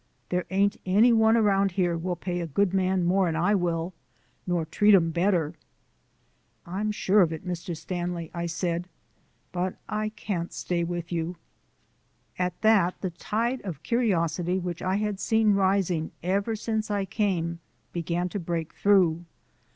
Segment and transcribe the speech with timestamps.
[0.29, 3.93] There ain't any one around here will pay a good man more'n I will,
[4.47, 5.53] nor treat 'im better."
[6.65, 7.77] "I'm sure of it, Mr.
[7.77, 8.89] Stanley," I said,
[9.51, 11.35] "but I can't stay with you."
[12.39, 17.59] At that the tide of curiosity which I had seen rising ever since I came
[17.93, 19.23] began to break through.